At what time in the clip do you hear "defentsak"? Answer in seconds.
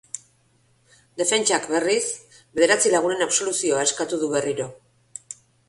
1.21-1.67